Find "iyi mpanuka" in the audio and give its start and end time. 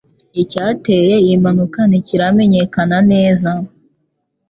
1.23-1.79